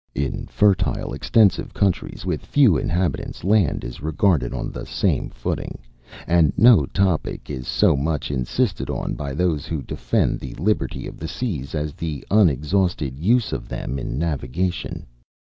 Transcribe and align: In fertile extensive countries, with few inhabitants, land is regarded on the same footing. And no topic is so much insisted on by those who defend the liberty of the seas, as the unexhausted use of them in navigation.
In 0.15 0.47
fertile 0.47 1.13
extensive 1.13 1.75
countries, 1.75 2.25
with 2.25 2.43
few 2.43 2.75
inhabitants, 2.75 3.43
land 3.43 3.83
is 3.83 4.01
regarded 4.01 4.51
on 4.51 4.71
the 4.71 4.83
same 4.83 5.29
footing. 5.29 5.77
And 6.25 6.51
no 6.57 6.87
topic 6.87 7.51
is 7.51 7.67
so 7.67 7.95
much 7.95 8.31
insisted 8.31 8.89
on 8.89 9.13
by 9.13 9.35
those 9.35 9.67
who 9.67 9.83
defend 9.83 10.39
the 10.39 10.55
liberty 10.55 11.05
of 11.05 11.19
the 11.19 11.27
seas, 11.27 11.75
as 11.75 11.93
the 11.93 12.25
unexhausted 12.31 13.19
use 13.19 13.53
of 13.53 13.69
them 13.69 13.99
in 13.99 14.17
navigation. 14.17 15.05